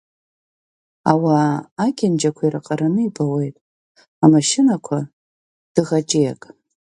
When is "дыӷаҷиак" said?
5.73-6.41